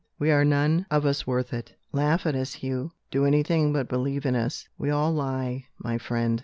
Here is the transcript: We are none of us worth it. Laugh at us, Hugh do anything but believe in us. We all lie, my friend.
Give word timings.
We 0.17 0.31
are 0.31 0.43
none 0.43 0.87
of 0.89 1.05
us 1.05 1.27
worth 1.27 1.53
it. 1.53 1.75
Laugh 1.91 2.25
at 2.25 2.33
us, 2.33 2.55
Hugh 2.55 2.91
do 3.11 3.23
anything 3.23 3.71
but 3.71 3.87
believe 3.87 4.25
in 4.25 4.35
us. 4.35 4.67
We 4.75 4.89
all 4.89 5.11
lie, 5.13 5.65
my 5.77 5.99
friend. 5.99 6.39